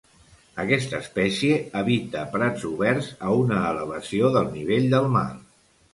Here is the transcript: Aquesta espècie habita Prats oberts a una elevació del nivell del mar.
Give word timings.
Aquesta 0.61 1.01
espècie 1.03 1.59
habita 1.81 2.23
Prats 2.37 2.65
oberts 2.71 3.11
a 3.29 3.35
una 3.43 3.61
elevació 3.75 4.35
del 4.39 4.53
nivell 4.59 4.89
del 4.95 5.13
mar. 5.19 5.27